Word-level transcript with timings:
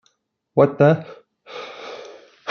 What 0.55 0.79
the...? 0.79 1.05